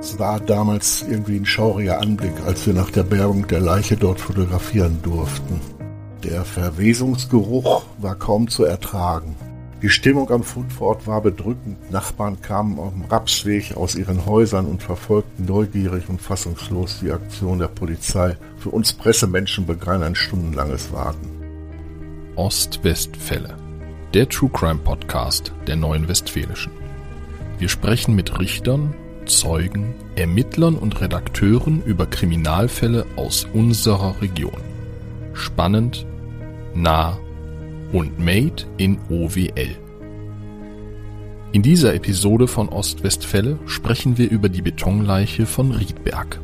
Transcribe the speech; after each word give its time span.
Es 0.00 0.18
war 0.18 0.40
damals 0.40 1.04
irgendwie 1.08 1.36
ein 1.36 1.46
schauriger 1.46 2.00
Anblick, 2.00 2.34
als 2.44 2.66
wir 2.66 2.74
nach 2.74 2.90
der 2.90 3.02
Bergung 3.02 3.46
der 3.48 3.60
Leiche 3.60 3.96
dort 3.96 4.20
fotografieren 4.20 4.98
durften. 5.02 5.60
Der 6.22 6.44
Verwesungsgeruch 6.44 7.84
war 7.98 8.14
kaum 8.14 8.48
zu 8.48 8.64
ertragen. 8.64 9.36
Die 9.82 9.90
Stimmung 9.90 10.30
am 10.30 10.42
Fundort 10.42 11.06
war 11.06 11.20
bedrückend. 11.20 11.90
Nachbarn 11.90 12.40
kamen 12.40 12.78
auf 12.78 12.92
dem 12.92 13.04
Rapsweg 13.04 13.76
aus 13.76 13.94
ihren 13.94 14.26
Häusern 14.26 14.66
und 14.66 14.82
verfolgten 14.82 15.44
neugierig 15.44 16.08
und 16.08 16.20
fassungslos 16.20 17.00
die 17.02 17.12
Aktion 17.12 17.58
der 17.58 17.68
Polizei. 17.68 18.36
Für 18.58 18.70
uns 18.70 18.92
Pressemenschen 18.92 19.66
begann 19.66 20.02
ein 20.02 20.14
stundenlanges 20.14 20.92
Warten. 20.92 21.30
Ostwestfälle, 22.36 23.56
der 24.14 24.28
True 24.28 24.50
Crime 24.52 24.80
Podcast 24.80 25.52
der 25.66 25.76
Neuen 25.76 26.08
Westfälischen. 26.08 26.72
Wir 27.58 27.68
sprechen 27.68 28.14
mit 28.14 28.38
Richtern, 28.38 28.94
Zeugen, 29.26 29.94
Ermittlern 30.14 30.76
und 30.76 31.00
Redakteuren 31.00 31.82
über 31.84 32.06
Kriminalfälle 32.06 33.06
aus 33.16 33.46
unserer 33.52 34.20
Region. 34.20 34.60
Spannend, 35.34 36.06
nah 36.74 37.18
und 37.92 38.18
Made 38.18 38.64
in 38.76 38.98
OWL. 39.10 39.76
In 41.52 41.62
dieser 41.62 41.94
Episode 41.94 42.48
von 42.48 42.68
Ostwestfälle 42.68 43.58
sprechen 43.66 44.18
wir 44.18 44.30
über 44.30 44.48
die 44.48 44.62
Betonleiche 44.62 45.46
von 45.46 45.72
Riedberg. 45.72 46.40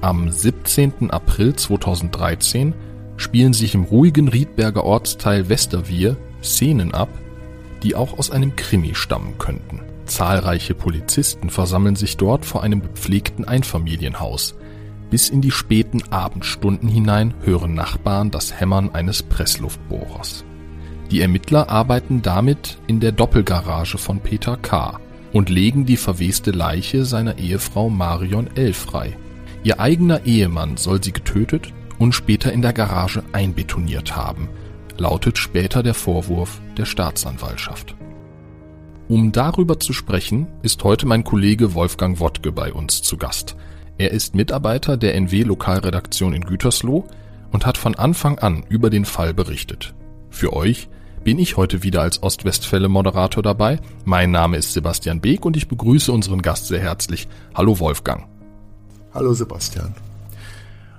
Am 0.00 0.30
17. 0.30 1.10
April 1.10 1.56
2013 1.56 2.74
spielen 3.16 3.52
sich 3.52 3.74
im 3.74 3.84
ruhigen 3.84 4.28
Riedberger 4.28 4.84
Ortsteil 4.84 5.48
Westerwier 5.48 6.16
Szenen 6.42 6.94
ab, 6.94 7.08
die 7.82 7.94
auch 7.94 8.18
aus 8.18 8.30
einem 8.30 8.56
Krimi 8.56 8.94
stammen 8.94 9.34
könnten. 9.38 9.80
Zahlreiche 10.06 10.74
Polizisten 10.74 11.50
versammeln 11.50 11.96
sich 11.96 12.16
dort 12.16 12.44
vor 12.44 12.62
einem 12.62 12.82
gepflegten 12.82 13.44
Einfamilienhaus. 13.44 14.54
Bis 15.10 15.28
in 15.28 15.40
die 15.40 15.50
späten 15.50 16.02
Abendstunden 16.10 16.88
hinein 16.88 17.34
hören 17.42 17.74
Nachbarn 17.74 18.30
das 18.30 18.58
Hämmern 18.58 18.94
eines 18.94 19.22
Pressluftbohrers. 19.22 20.44
Die 21.10 21.20
Ermittler 21.20 21.68
arbeiten 21.68 22.22
damit 22.22 22.78
in 22.88 22.98
der 22.98 23.12
Doppelgarage 23.12 23.98
von 23.98 24.20
Peter 24.20 24.56
K. 24.56 24.98
und 25.32 25.48
legen 25.50 25.86
die 25.86 25.96
verweste 25.96 26.50
Leiche 26.50 27.04
seiner 27.04 27.38
Ehefrau 27.38 27.88
Marion 27.90 28.48
L. 28.56 28.72
frei. 28.72 29.16
Ihr 29.62 29.78
eigener 29.78 30.24
Ehemann 30.26 30.76
soll 30.76 31.02
sie 31.02 31.12
getötet 31.12 31.72
und 31.98 32.12
später 32.12 32.52
in 32.52 32.62
der 32.62 32.72
Garage 32.72 33.22
einbetoniert 33.32 34.16
haben, 34.16 34.48
lautet 34.98 35.38
später 35.38 35.82
der 35.82 35.94
Vorwurf 35.94 36.60
der 36.76 36.84
Staatsanwaltschaft. 36.84 37.94
Um 39.08 39.30
darüber 39.30 39.78
zu 39.78 39.92
sprechen, 39.92 40.48
ist 40.62 40.82
heute 40.82 41.06
mein 41.06 41.22
Kollege 41.22 41.74
Wolfgang 41.74 42.18
Wottke 42.18 42.50
bei 42.50 42.72
uns 42.72 43.02
zu 43.02 43.16
Gast. 43.16 43.54
Er 43.98 44.10
ist 44.10 44.34
Mitarbeiter 44.34 44.96
der 44.96 45.14
NW 45.14 45.44
Lokalredaktion 45.44 46.32
in 46.32 46.44
Gütersloh 46.44 47.06
und 47.52 47.66
hat 47.66 47.78
von 47.78 47.94
Anfang 47.94 48.40
an 48.40 48.64
über 48.68 48.90
den 48.90 49.04
Fall 49.04 49.32
berichtet. 49.32 49.94
Für 50.28 50.52
euch 50.52 50.88
bin 51.22 51.38
ich 51.38 51.56
heute 51.56 51.84
wieder 51.84 52.02
als 52.02 52.20
Ostwestfälle 52.24 52.88
Moderator 52.88 53.44
dabei. 53.44 53.78
Mein 54.04 54.32
Name 54.32 54.56
ist 54.56 54.72
Sebastian 54.72 55.20
Beek 55.20 55.44
und 55.44 55.56
ich 55.56 55.68
begrüße 55.68 56.10
unseren 56.10 56.42
Gast 56.42 56.66
sehr 56.66 56.80
herzlich. 56.80 57.28
Hallo 57.54 57.78
Wolfgang. 57.78 58.26
Hallo 59.14 59.34
Sebastian. 59.34 59.94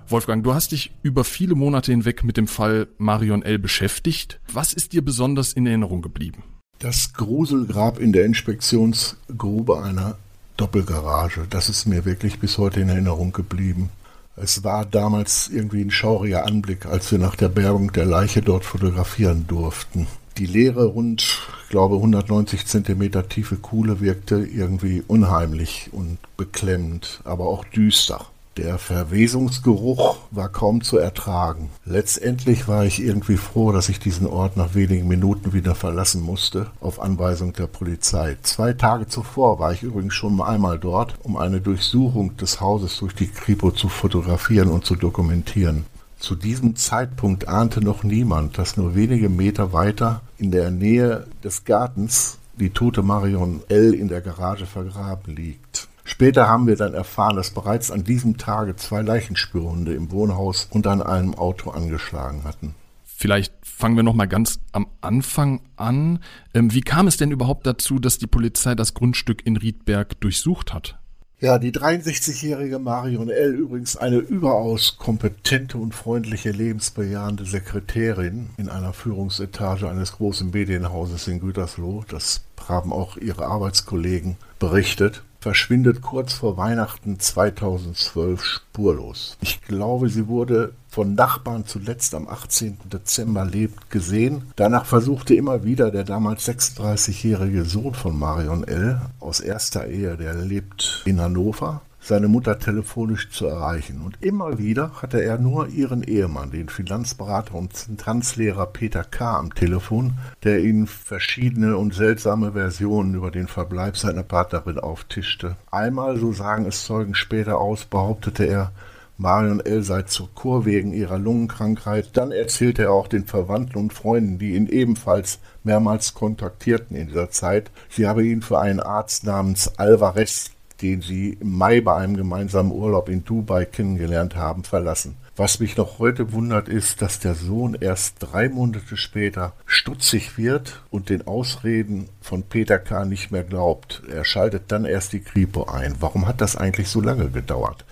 Wolfgang, 0.07 0.45
du 0.45 0.53
hast 0.53 0.71
dich 0.71 0.93
über 1.03 1.25
viele 1.25 1.55
Monate 1.55 1.91
hinweg 1.91 2.23
mit 2.23 2.37
dem 2.37 2.47
Fall 2.47 2.87
Marion 2.97 3.41
L. 3.43 3.59
beschäftigt. 3.59 4.39
Was 4.51 4.71
ist 4.71 4.93
dir 4.93 5.03
besonders 5.03 5.51
in 5.51 5.67
Erinnerung 5.67 6.01
geblieben? 6.01 6.43
Das 6.79 7.13
Gruselgrab 7.13 7.97
in 7.97 8.13
der 8.13 8.25
Inspektionsgrube 8.25 9.81
einer 9.81 10.15
Doppelgarage, 10.57 11.47
das 11.49 11.69
ist 11.69 11.87
mir 11.87 12.05
wirklich 12.05 12.39
bis 12.39 12.59
heute 12.59 12.81
in 12.81 12.89
Erinnerung 12.89 13.31
geblieben. 13.31 13.89
Es 14.35 14.63
war 14.63 14.85
damals 14.85 15.49
irgendwie 15.49 15.81
ein 15.81 15.89
schauriger 15.89 16.45
Anblick, 16.45 16.85
als 16.85 17.11
wir 17.11 17.17
nach 17.17 17.35
der 17.35 17.49
Bergung 17.49 17.93
der 17.93 18.05
Leiche 18.05 18.43
dort 18.43 18.63
fotografieren 18.63 19.47
durften. 19.47 20.05
Die 20.37 20.45
leere, 20.45 20.85
rund, 20.85 21.23
ich 21.63 21.69
glaube 21.69 21.95
190 21.95 22.67
Zentimeter 22.67 23.27
tiefe 23.27 23.55
Kuhle 23.55 23.99
wirkte 23.99 24.35
irgendwie 24.35 25.03
unheimlich 25.07 25.89
und 25.93 26.19
beklemmend, 26.37 27.21
aber 27.23 27.47
auch 27.47 27.65
düster. 27.65 28.27
Der 28.57 28.79
Verwesungsgeruch 28.79 30.17
war 30.31 30.49
kaum 30.49 30.81
zu 30.81 30.97
ertragen. 30.97 31.69
Letztendlich 31.85 32.67
war 32.67 32.85
ich 32.85 32.99
irgendwie 32.99 33.37
froh, 33.37 33.71
dass 33.71 33.87
ich 33.87 33.99
diesen 33.99 34.25
Ort 34.25 34.57
nach 34.57 34.73
wenigen 34.73 35.07
Minuten 35.07 35.53
wieder 35.53 35.75
verlassen 35.75 36.23
musste, 36.23 36.65
auf 36.81 36.99
Anweisung 36.99 37.53
der 37.53 37.67
Polizei. 37.67 38.35
Zwei 38.41 38.73
Tage 38.73 39.07
zuvor 39.07 39.59
war 39.59 39.73
ich 39.73 39.83
übrigens 39.83 40.15
schon 40.15 40.41
einmal 40.41 40.79
dort, 40.79 41.13
um 41.21 41.37
eine 41.37 41.61
Durchsuchung 41.61 42.35
des 42.37 42.59
Hauses 42.59 42.97
durch 42.97 43.13
die 43.13 43.27
Kripo 43.27 43.69
zu 43.69 43.89
fotografieren 43.89 44.69
und 44.69 44.85
zu 44.85 44.95
dokumentieren. 44.95 45.85
Zu 46.17 46.33
diesem 46.33 46.75
Zeitpunkt 46.75 47.47
ahnte 47.47 47.81
noch 47.81 48.03
niemand, 48.03 48.57
dass 48.57 48.75
nur 48.75 48.95
wenige 48.95 49.29
Meter 49.29 49.71
weiter 49.71 50.21
in 50.39 50.49
der 50.49 50.71
Nähe 50.71 51.27
des 51.43 51.63
Gartens 51.63 52.39
die 52.55 52.71
tote 52.71 53.03
Marion 53.03 53.61
L. 53.69 53.93
in 53.93 54.07
der 54.07 54.21
Garage 54.21 54.65
vergraben 54.65 55.35
liegt. 55.35 55.86
Später 56.09 56.47
haben 56.47 56.67
wir 56.67 56.77
dann 56.77 56.93
erfahren, 56.93 57.35
dass 57.35 57.51
bereits 57.51 57.91
an 57.91 58.05
diesem 58.05 58.37
Tage 58.37 58.77
zwei 58.77 59.01
Leichenspürhunde 59.01 59.93
im 59.93 60.09
Wohnhaus 60.09 60.69
und 60.71 60.87
an 60.87 61.01
einem 61.01 61.35
Auto 61.35 61.69
angeschlagen 61.69 62.45
hatten. 62.45 62.75
Vielleicht 63.03 63.53
fangen 63.61 63.97
wir 63.97 64.03
noch 64.03 64.13
mal 64.13 64.25
ganz 64.25 64.61
am 64.71 64.87
Anfang 65.01 65.59
an. 65.75 66.19
Ähm, 66.53 66.73
wie 66.73 66.79
kam 66.79 67.07
es 67.07 67.17
denn 67.17 67.31
überhaupt 67.31 67.67
dazu, 67.67 67.99
dass 67.99 68.17
die 68.19 68.25
Polizei 68.25 68.73
das 68.73 68.93
Grundstück 68.93 69.45
in 69.45 69.57
Riedberg 69.57 70.21
durchsucht 70.21 70.73
hat? 70.73 70.97
Ja, 71.41 71.59
die 71.59 71.73
63-jährige 71.73 72.79
Marion 72.79 73.29
L. 73.29 73.55
übrigens 73.55 73.97
eine 73.97 74.15
überaus 74.15 74.95
kompetente 74.97 75.77
und 75.77 75.93
freundliche, 75.93 76.51
lebensbejahende 76.51 77.45
Sekretärin 77.45 78.51
in 78.55 78.69
einer 78.69 78.93
Führungsetage 78.93 79.89
eines 79.89 80.13
großen 80.13 80.51
Medienhauses 80.51 81.27
in 81.27 81.41
Gütersloh. 81.41 82.05
Das 82.07 82.45
haben 82.65 82.93
auch 82.93 83.17
ihre 83.17 83.45
Arbeitskollegen 83.45 84.37
berichtet 84.57 85.21
verschwindet 85.39 86.01
kurz 86.01 86.33
vor 86.33 86.57
Weihnachten 86.57 87.19
2012 87.19 88.43
spurlos. 88.43 89.37
Ich 89.41 89.61
glaube, 89.61 90.09
sie 90.09 90.27
wurde 90.27 90.73
von 90.89 91.15
Nachbarn 91.15 91.65
zuletzt 91.65 92.15
am 92.15 92.27
18. 92.27 92.77
Dezember 92.91 93.45
lebt 93.45 93.89
gesehen. 93.91 94.51
Danach 94.55 94.85
versuchte 94.85 95.35
immer 95.35 95.63
wieder 95.63 95.91
der 95.91 96.03
damals 96.03 96.47
36-jährige 96.47 97.65
Sohn 97.65 97.93
von 97.93 98.17
Marion 98.17 98.63
L. 98.63 98.99
aus 99.19 99.39
erster 99.39 99.87
Ehe, 99.87 100.17
der 100.17 100.33
lebt 100.33 101.03
in 101.05 101.21
Hannover, 101.21 101.81
seine 102.07 102.27
Mutter 102.27 102.57
telefonisch 102.57 103.29
zu 103.29 103.47
erreichen. 103.47 104.01
Und 104.03 104.17
immer 104.21 104.57
wieder 104.57 104.91
hatte 105.01 105.21
er 105.21 105.37
nur 105.37 105.67
ihren 105.67 106.03
Ehemann, 106.03 106.51
den 106.51 106.69
Finanzberater 106.69 107.55
und 107.55 107.97
Tanzlehrer 107.97 108.65
Peter 108.67 109.03
K. 109.03 109.37
am 109.37 109.53
Telefon, 109.53 110.13
der 110.43 110.63
ihnen 110.63 110.87
verschiedene 110.87 111.77
und 111.77 111.93
seltsame 111.93 112.53
Versionen 112.53 113.13
über 113.13 113.31
den 113.31 113.47
Verbleib 113.47 113.97
seiner 113.97 114.23
Partnerin 114.23 114.79
auftischte. 114.79 115.57
Einmal, 115.69 116.17
so 116.17 116.31
sagen 116.31 116.65
es 116.65 116.85
Zeugen 116.85 117.13
später 117.13 117.57
aus, 117.57 117.85
behauptete 117.85 118.45
er, 118.45 118.71
Marion 119.19 119.59
L. 119.61 119.81
sei 119.81 120.03
zur 120.03 120.29
Kur 120.35 120.65
wegen 120.65 120.93
ihrer 120.93 121.17
Lungenkrankheit. 121.17 122.11
Dann 122.13 122.31
erzählte 122.31 122.83
er 122.83 122.91
auch 122.91 123.07
den 123.07 123.25
Verwandten 123.25 123.79
und 123.79 123.91
Freunden, 123.91 124.37
die 124.37 124.53
ihn 124.53 124.67
ebenfalls 124.67 125.39
mehrmals 125.63 126.13
kontaktierten 126.13 126.95
in 126.95 127.07
dieser 127.07 127.31
Zeit, 127.31 127.71
sie 127.89 128.07
habe 128.07 128.25
ihn 128.25 128.41
für 128.41 128.59
einen 128.59 128.79
Arzt 128.79 129.25
namens 129.25 129.77
Alvarez 129.77 130.51
den 130.81 131.01
sie 131.01 131.37
im 131.39 131.57
Mai 131.57 131.81
bei 131.81 131.95
einem 131.95 132.15
gemeinsamen 132.15 132.71
Urlaub 132.71 133.09
in 133.09 133.23
Dubai 133.23 133.65
kennengelernt 133.65 134.35
haben, 134.35 134.63
verlassen. 134.63 135.15
Was 135.35 135.59
mich 135.59 135.77
noch 135.77 135.99
heute 135.99 136.31
wundert, 136.31 136.67
ist, 136.67 137.01
dass 137.03 137.19
der 137.19 137.35
Sohn 137.35 137.77
erst 137.79 138.15
drei 138.19 138.49
Monate 138.49 138.97
später 138.97 139.53
stutzig 139.67 140.37
wird 140.37 140.81
und 140.89 141.09
den 141.09 141.27
Ausreden 141.27 142.09
von 142.21 142.41
Peter 142.41 142.79
K. 142.79 143.05
nicht 143.05 143.31
mehr 143.31 143.43
glaubt. 143.43 144.01
Er 144.11 144.25
schaltet 144.25 144.63
dann 144.71 144.85
erst 144.85 145.13
die 145.13 145.19
Kripo 145.19 145.65
ein. 145.65 145.95
Warum 145.99 146.27
hat 146.27 146.41
das 146.41 146.55
eigentlich 146.55 146.89
so 146.89 147.01
lange 147.01 147.29
gedauert? 147.29 147.85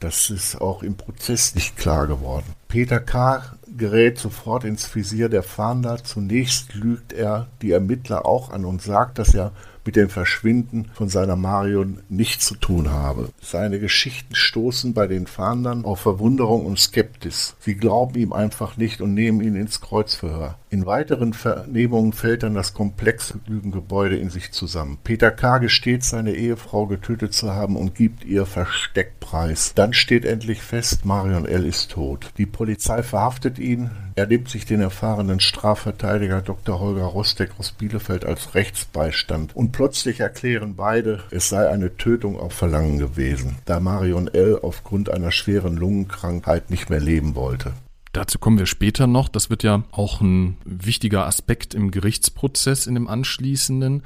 Das 0.00 0.28
ist 0.28 0.60
auch 0.60 0.82
im 0.82 0.96
Prozess 0.96 1.54
nicht 1.54 1.76
klar 1.76 2.06
geworden. 2.06 2.54
Peter 2.68 3.00
K. 3.00 3.42
gerät 3.76 4.18
sofort 4.18 4.64
ins 4.64 4.94
Visier 4.94 5.28
der 5.28 5.42
Fahnder. 5.42 6.04
Zunächst 6.04 6.74
lügt 6.74 7.12
er 7.12 7.48
die 7.62 7.72
Ermittler 7.72 8.26
auch 8.26 8.50
an 8.50 8.64
und 8.64 8.82
sagt, 8.82 9.18
dass 9.18 9.34
er 9.34 9.52
mit 9.84 9.96
dem 9.96 10.08
Verschwinden 10.08 10.90
von 10.94 11.08
seiner 11.08 11.36
Marion 11.36 12.00
nichts 12.08 12.46
zu 12.46 12.54
tun 12.54 12.90
habe. 12.90 13.30
Seine 13.40 13.78
Geschichten 13.78 14.34
stoßen 14.34 14.94
bei 14.94 15.06
den 15.06 15.26
Fahndern 15.26 15.84
auf 15.84 16.00
Verwunderung 16.00 16.66
und 16.66 16.78
Skeptis. 16.78 17.56
Sie 17.60 17.74
glauben 17.74 18.14
ihm 18.16 18.32
einfach 18.32 18.76
nicht 18.76 19.00
und 19.00 19.14
nehmen 19.14 19.40
ihn 19.40 19.56
ins 19.56 19.80
Kreuzverhör. 19.80 20.56
In 20.72 20.86
weiteren 20.86 21.32
Vernehmungen 21.32 22.12
fällt 22.12 22.44
dann 22.44 22.54
das 22.54 22.74
komplexe 22.74 23.40
Lügengebäude 23.46 24.16
in 24.16 24.30
sich 24.30 24.52
zusammen. 24.52 24.98
Peter 25.02 25.32
K. 25.32 25.58
gesteht, 25.58 26.04
seine 26.04 26.32
Ehefrau 26.32 26.86
getötet 26.86 27.34
zu 27.34 27.52
haben 27.52 27.74
und 27.76 27.96
gibt 27.96 28.24
ihr 28.24 28.46
Versteckpreis. 28.46 29.72
Dann 29.74 29.92
steht 29.92 30.24
endlich 30.24 30.62
fest, 30.62 31.04
Marion 31.04 31.44
L. 31.44 31.66
ist 31.66 31.90
tot. 31.90 32.30
Die 32.38 32.46
Polizei 32.46 33.02
verhaftet 33.02 33.58
ihn, 33.58 33.90
Er 34.16 34.26
nimmt 34.26 34.48
sich 34.48 34.66
den 34.66 34.80
erfahrenen 34.80 35.40
Strafverteidiger 35.40 36.42
Dr. 36.42 36.78
Holger 36.78 37.04
Rostek 37.04 37.52
aus 37.58 37.72
Bielefeld 37.72 38.24
als 38.24 38.54
Rechtsbeistand 38.54 39.56
und 39.56 39.72
plötzlich 39.80 40.20
erklären 40.20 40.76
beide, 40.76 41.22
es 41.30 41.48
sei 41.48 41.66
eine 41.66 41.96
Tötung 41.96 42.38
auf 42.38 42.52
Verlangen 42.52 42.98
gewesen, 42.98 43.56
da 43.64 43.80
Marion 43.80 44.28
L. 44.28 44.58
aufgrund 44.60 45.08
einer 45.08 45.32
schweren 45.32 45.78
Lungenkrankheit 45.78 46.68
nicht 46.68 46.90
mehr 46.90 47.00
leben 47.00 47.34
wollte. 47.34 47.72
Dazu 48.12 48.38
kommen 48.38 48.58
wir 48.58 48.66
später 48.66 49.06
noch. 49.06 49.30
Das 49.30 49.48
wird 49.48 49.62
ja 49.62 49.84
auch 49.90 50.20
ein 50.20 50.58
wichtiger 50.66 51.26
Aspekt 51.26 51.72
im 51.72 51.90
Gerichtsprozess 51.92 52.86
in 52.86 52.92
dem 52.92 53.08
anschließenden. 53.08 54.02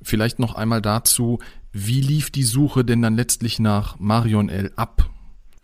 Vielleicht 0.00 0.38
noch 0.38 0.54
einmal 0.54 0.80
dazu, 0.80 1.40
wie 1.72 2.00
lief 2.00 2.30
die 2.30 2.42
Suche 2.42 2.82
denn 2.82 3.02
dann 3.02 3.14
letztlich 3.14 3.58
nach 3.58 3.98
Marion 3.98 4.48
L. 4.48 4.72
ab? 4.76 5.10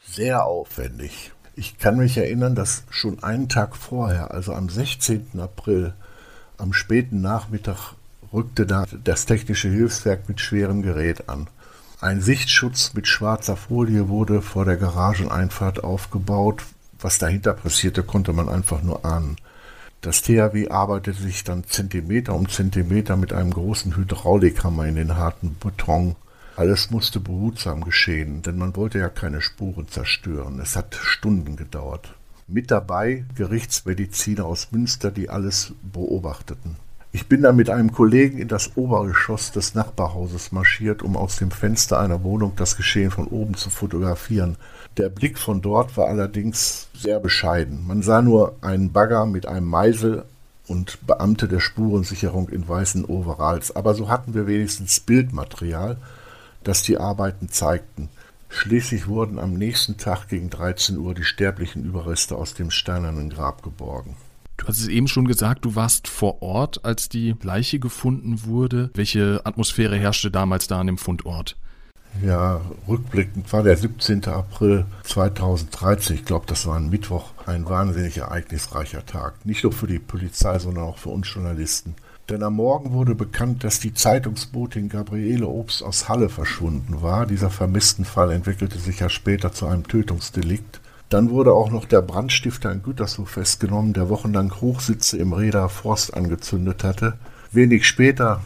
Sehr 0.06 0.44
aufwendig. 0.44 1.32
Ich 1.56 1.78
kann 1.78 1.96
mich 1.96 2.18
erinnern, 2.18 2.54
dass 2.54 2.84
schon 2.90 3.22
einen 3.22 3.48
Tag 3.48 3.76
vorher, 3.76 4.30
also 4.30 4.52
am 4.52 4.68
16. 4.68 5.40
April, 5.40 5.94
am 6.58 6.74
späten 6.74 7.22
Nachmittag, 7.22 7.93
rückte 8.34 8.66
da 8.66 8.84
das 9.04 9.24
technische 9.26 9.68
Hilfswerk 9.68 10.28
mit 10.28 10.40
schwerem 10.40 10.82
Gerät 10.82 11.28
an. 11.28 11.46
Ein 12.00 12.20
Sichtschutz 12.20 12.92
mit 12.92 13.06
schwarzer 13.06 13.56
Folie 13.56 14.08
wurde 14.08 14.42
vor 14.42 14.64
der 14.64 14.76
Garageneinfahrt 14.76 15.84
aufgebaut. 15.84 16.64
Was 17.00 17.18
dahinter 17.18 17.54
passierte, 17.54 18.02
konnte 18.02 18.32
man 18.32 18.48
einfach 18.48 18.82
nur 18.82 19.04
ahnen. 19.04 19.36
Das 20.00 20.20
THW 20.20 20.68
arbeitete 20.68 21.22
sich 21.22 21.44
dann 21.44 21.64
Zentimeter 21.64 22.34
um 22.34 22.48
Zentimeter 22.48 23.16
mit 23.16 23.32
einem 23.32 23.52
großen 23.52 23.96
Hydraulikhammer 23.96 24.86
in 24.86 24.96
den 24.96 25.16
harten 25.16 25.56
Beton. 25.58 26.16
Alles 26.56 26.90
musste 26.90 27.20
behutsam 27.20 27.82
geschehen, 27.84 28.42
denn 28.42 28.58
man 28.58 28.76
wollte 28.76 28.98
ja 28.98 29.08
keine 29.08 29.40
Spuren 29.40 29.88
zerstören. 29.88 30.60
Es 30.60 30.76
hat 30.76 30.94
Stunden 30.94 31.56
gedauert. 31.56 32.14
Mit 32.46 32.70
dabei 32.70 33.24
Gerichtsmediziner 33.34 34.44
aus 34.44 34.72
Münster, 34.72 35.10
die 35.10 35.30
alles 35.30 35.72
beobachteten. 35.82 36.76
Ich 37.14 37.28
bin 37.28 37.42
dann 37.42 37.54
mit 37.54 37.70
einem 37.70 37.92
Kollegen 37.92 38.38
in 38.38 38.48
das 38.48 38.76
Obergeschoss 38.76 39.52
des 39.52 39.76
Nachbarhauses 39.76 40.50
marschiert, 40.50 41.00
um 41.00 41.16
aus 41.16 41.36
dem 41.36 41.52
Fenster 41.52 42.00
einer 42.00 42.24
Wohnung 42.24 42.54
das 42.56 42.76
Geschehen 42.76 43.12
von 43.12 43.28
oben 43.28 43.54
zu 43.54 43.70
fotografieren. 43.70 44.56
Der 44.96 45.10
Blick 45.10 45.38
von 45.38 45.62
dort 45.62 45.96
war 45.96 46.08
allerdings 46.08 46.88
sehr 46.92 47.20
bescheiden. 47.20 47.86
Man 47.86 48.02
sah 48.02 48.20
nur 48.20 48.56
einen 48.62 48.90
Bagger 48.90 49.26
mit 49.26 49.46
einem 49.46 49.68
Meisel 49.68 50.24
und 50.66 51.06
Beamte 51.06 51.46
der 51.46 51.60
Spurensicherung 51.60 52.48
in 52.48 52.68
weißen 52.68 53.04
Overalls. 53.04 53.76
Aber 53.76 53.94
so 53.94 54.08
hatten 54.08 54.34
wir 54.34 54.48
wenigstens 54.48 54.98
Bildmaterial, 54.98 55.98
das 56.64 56.82
die 56.82 56.98
Arbeiten 56.98 57.48
zeigten. 57.48 58.08
Schließlich 58.48 59.06
wurden 59.06 59.38
am 59.38 59.54
nächsten 59.54 59.98
Tag 59.98 60.26
gegen 60.26 60.50
13 60.50 60.98
Uhr 60.98 61.14
die 61.14 61.22
sterblichen 61.22 61.84
Überreste 61.84 62.34
aus 62.34 62.54
dem 62.54 62.72
steinernen 62.72 63.30
Grab 63.30 63.62
geborgen. 63.62 64.16
Du 64.56 64.66
hast 64.66 64.78
es 64.78 64.88
eben 64.88 65.08
schon 65.08 65.26
gesagt, 65.26 65.64
du 65.64 65.74
warst 65.74 66.08
vor 66.08 66.42
Ort, 66.42 66.84
als 66.84 67.08
die 67.08 67.34
Leiche 67.42 67.78
gefunden 67.78 68.44
wurde. 68.44 68.90
Welche 68.94 69.40
Atmosphäre 69.44 69.96
herrschte 69.96 70.30
damals 70.30 70.68
da 70.68 70.80
an 70.80 70.86
dem 70.86 70.98
Fundort? 70.98 71.56
Ja, 72.22 72.60
rückblickend 72.86 73.52
war 73.52 73.64
der 73.64 73.76
17. 73.76 74.24
April 74.26 74.86
2013, 75.02 76.16
ich 76.16 76.24
glaube, 76.24 76.46
das 76.46 76.64
war 76.66 76.76
ein 76.76 76.88
Mittwoch, 76.88 77.30
ein 77.46 77.68
wahnsinnig 77.68 78.18
ereignisreicher 78.18 79.04
Tag. 79.04 79.44
Nicht 79.44 79.64
nur 79.64 79.72
für 79.72 79.88
die 79.88 79.98
Polizei, 79.98 80.58
sondern 80.60 80.84
auch 80.84 80.98
für 80.98 81.08
uns 81.08 81.32
Journalisten. 81.32 81.96
Denn 82.28 82.42
am 82.42 82.54
Morgen 82.54 82.92
wurde 82.92 83.14
bekannt, 83.14 83.64
dass 83.64 83.80
die 83.80 83.92
Zeitungsbotin 83.92 84.88
Gabriele 84.88 85.46
Obst 85.46 85.82
aus 85.82 86.08
Halle 86.08 86.30
verschwunden 86.30 87.02
war. 87.02 87.26
Dieser 87.26 87.50
vermissten 87.50 88.04
Fall 88.04 88.30
entwickelte 88.30 88.78
sich 88.78 89.00
ja 89.00 89.10
später 89.10 89.52
zu 89.52 89.66
einem 89.66 89.86
Tötungsdelikt. 89.86 90.80
Dann 91.14 91.30
wurde 91.30 91.52
auch 91.52 91.70
noch 91.70 91.84
der 91.84 92.02
Brandstifter 92.02 92.72
in 92.72 92.82
Gütersloh 92.82 93.24
festgenommen, 93.24 93.92
der 93.92 94.08
wochenlang 94.08 94.52
Hochsitze 94.60 95.16
im 95.16 95.32
Reda 95.32 95.68
Forst 95.68 96.12
angezündet 96.12 96.82
hatte. 96.82 97.14
Wenig 97.52 97.86
später, 97.86 98.40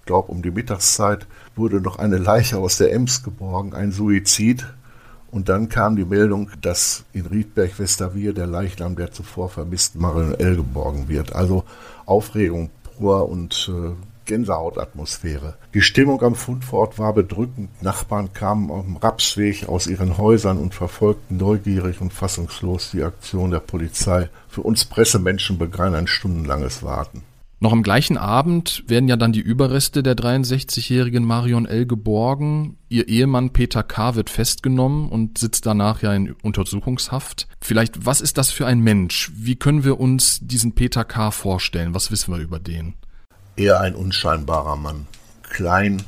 ich 0.00 0.04
glaube 0.04 0.30
um 0.30 0.42
die 0.42 0.50
Mittagszeit, 0.50 1.26
wurde 1.56 1.80
noch 1.80 1.98
eine 1.98 2.18
Leiche 2.18 2.58
aus 2.58 2.76
der 2.76 2.92
Ems 2.92 3.22
geborgen, 3.22 3.72
ein 3.72 3.90
Suizid. 3.90 4.66
Und 5.30 5.48
dann 5.48 5.70
kam 5.70 5.96
die 5.96 6.04
Meldung, 6.04 6.50
dass 6.60 7.04
in 7.14 7.24
Riedberg-Westerwier 7.24 8.34
der 8.34 8.46
Leichnam 8.46 8.96
der 8.96 9.12
zuvor 9.12 9.48
vermissten 9.48 10.02
Marion 10.02 10.34
L. 10.34 10.56
geborgen 10.56 11.08
wird. 11.08 11.34
Also 11.34 11.64
Aufregung 12.04 12.68
pur 12.98 13.30
und 13.30 13.72
äh, 13.72 13.92
Gänsehautatmosphäre. 14.30 15.56
Die 15.74 15.82
Stimmung 15.82 16.22
am 16.22 16.36
Fundort 16.36 17.00
war 17.00 17.12
bedrückend. 17.12 17.70
Nachbarn 17.82 18.32
kamen 18.32 18.70
auf 18.70 18.84
dem 18.84 18.96
Rapsweg 18.96 19.68
aus 19.68 19.88
ihren 19.88 20.18
Häusern 20.18 20.58
und 20.58 20.72
verfolgten 20.72 21.36
neugierig 21.36 22.00
und 22.00 22.12
fassungslos 22.12 22.92
die 22.92 23.02
Aktion 23.02 23.50
der 23.50 23.58
Polizei. 23.58 24.28
Für 24.48 24.62
uns 24.62 24.84
Pressemenschen 24.84 25.58
begann 25.58 25.96
ein 25.96 26.06
stundenlanges 26.06 26.84
Warten. 26.84 27.24
Noch 27.62 27.72
am 27.72 27.82
gleichen 27.82 28.16
Abend 28.16 28.84
werden 28.86 29.08
ja 29.08 29.16
dann 29.16 29.32
die 29.32 29.40
Überreste 29.40 30.02
der 30.02 30.14
63-jährigen 30.14 31.24
Marion 31.24 31.66
L. 31.66 31.86
geborgen. 31.86 32.78
Ihr 32.88 33.08
Ehemann 33.08 33.50
Peter 33.50 33.82
K. 33.82 34.14
wird 34.14 34.30
festgenommen 34.30 35.10
und 35.10 35.38
sitzt 35.38 35.66
danach 35.66 36.02
ja 36.02 36.14
in 36.14 36.36
Untersuchungshaft. 36.42 37.48
Vielleicht, 37.60 38.06
was 38.06 38.22
ist 38.22 38.38
das 38.38 38.50
für 38.50 38.66
ein 38.66 38.80
Mensch? 38.80 39.30
Wie 39.34 39.56
können 39.56 39.84
wir 39.84 40.00
uns 40.00 40.38
diesen 40.40 40.74
Peter 40.74 41.04
K. 41.04 41.32
vorstellen? 41.32 41.94
Was 41.94 42.10
wissen 42.10 42.32
wir 42.32 42.40
über 42.40 42.60
den? 42.60 42.94
Eher 43.56 43.80
ein 43.80 43.94
unscheinbarer 43.94 44.76
Mann. 44.76 45.06
Klein, 45.42 46.02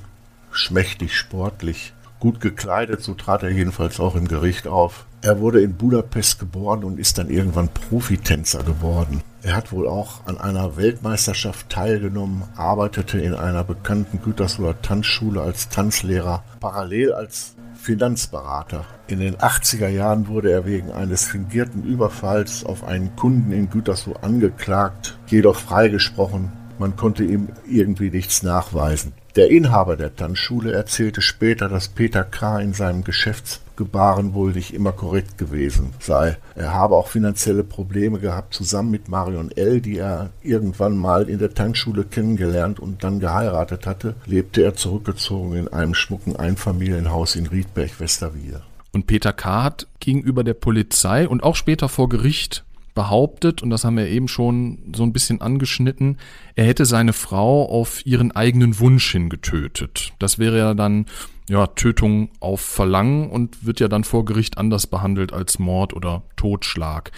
schmächtig, 0.51 1.17
sportlich, 1.17 1.93
gut 2.21 2.41
gekleidet, 2.41 3.03
so 3.03 3.15
trat 3.15 3.43
er 3.43 3.51
jedenfalls 3.51 3.99
auch 3.99 4.15
im 4.15 4.29
Gericht 4.29 4.67
auf. 4.67 5.07
Er 5.23 5.41
wurde 5.41 5.61
in 5.61 5.75
Budapest 5.75 6.39
geboren 6.39 6.85
und 6.85 6.99
ist 6.99 7.19
dann 7.19 7.31
irgendwann 7.31 7.69
Profitänzer 7.69 8.63
geworden. 8.63 9.23
Er 9.43 9.57
hat 9.57 9.73
wohl 9.73 9.89
auch 9.89 10.27
an 10.27 10.39
einer 10.39 10.77
Weltmeisterschaft 10.77 11.69
teilgenommen, 11.69 12.45
arbeitete 12.57 13.21
in 13.21 13.35
einer 13.35 13.65
bekannten 13.65 14.23
Gütersloher 14.23 14.81
Tanzschule 14.83 15.41
als 15.41 15.69
Tanzlehrer, 15.69 16.45
parallel 16.61 17.13
als 17.13 17.55
Finanzberater. 17.75 18.85
In 19.09 19.19
den 19.19 19.37
80er 19.37 19.89
Jahren 19.89 20.29
wurde 20.29 20.53
er 20.53 20.65
wegen 20.65 20.93
eines 20.93 21.25
fingierten 21.25 21.83
Überfalls 21.83 22.65
auf 22.65 22.85
einen 22.85 23.17
Kunden 23.17 23.51
in 23.51 23.69
Gütersloh 23.71 24.15
angeklagt, 24.23 25.19
jedoch 25.27 25.57
freigesprochen. 25.57 26.53
Man 26.83 26.97
konnte 26.97 27.23
ihm 27.23 27.51
irgendwie 27.65 28.11
nichts 28.11 28.43
nachweisen. 28.43 29.13
Der 29.37 29.53
Inhaber 29.53 29.97
der 29.97 30.17
Tanzschule 30.17 30.73
erzählte 30.73 31.23
später, 31.23 31.69
dass 31.69 31.87
Peter 31.87 32.25
K. 32.25 32.59
in 32.59 32.73
seinem 32.73 33.05
Geschäftsgebaren 33.05 34.35
wohl 34.35 34.51
nicht 34.51 34.75
immer 34.75 34.91
korrekt 34.91 35.39
gewesen 35.39 35.95
sei. 36.01 36.39
Er 36.57 36.75
habe 36.75 36.97
auch 36.97 37.07
finanzielle 37.07 37.63
Probleme 37.63 38.19
gehabt, 38.19 38.53
zusammen 38.53 38.91
mit 38.91 39.09
Marion 39.09 39.53
L., 39.53 39.81
die 39.81 39.99
er 39.99 40.31
irgendwann 40.43 40.97
mal 40.97 41.29
in 41.29 41.39
der 41.39 41.55
Tanzschule 41.55 42.03
kennengelernt 42.03 42.81
und 42.81 43.05
dann 43.05 43.21
geheiratet 43.21 43.87
hatte, 43.87 44.17
lebte 44.27 44.65
er 44.65 44.75
zurückgezogen 44.75 45.55
in 45.55 45.69
einem 45.69 45.95
schmucken 45.95 46.35
Einfamilienhaus 46.35 47.37
in 47.37 47.47
Riedberg-Westerwier. 47.47 48.63
Und 48.91 49.07
Peter 49.07 49.33
K. 49.33 49.63
hat 49.63 49.87
gegenüber 50.01 50.43
der 50.43 50.55
Polizei 50.55 51.29
und 51.29 51.45
auch 51.45 51.55
später 51.55 51.89
vor 51.89 52.09
Gericht 52.09 52.65
behauptet, 52.95 53.63
und 53.63 53.71
das 53.71 53.85
haben 53.85 53.97
wir 53.97 54.09
eben 54.09 54.29
schon 54.29 54.93
so 54.95 55.03
ein 55.03 55.13
bisschen 55.13 55.41
angeschnitten, 55.41 56.19
er 56.55 56.67
hätte 56.67 56.85
seine 56.85 57.13
Frau 57.13 57.69
auf 57.69 58.05
ihren 58.07 58.33
eigenen 58.33 58.79
Wunsch 58.79 59.11
hin 59.11 59.29
getötet. 59.29 60.13
Das 60.19 60.39
wäre 60.39 60.59
ja 60.59 60.75
dann 60.75 61.07
ja, 61.49 61.67
Tötung 61.67 62.31
auf 62.41 62.61
Verlangen 62.61 63.31
und 63.31 63.65
wird 63.67 63.81
ja 63.81 63.89
dann 63.89 64.05
vor 64.05 64.25
Gericht 64.25 64.59
anders 64.59 64.87
behandelt 64.87 65.33
als 65.33 65.59
Mord 65.59 65.95
oder 65.95 66.23
Totschlag. 66.37 67.11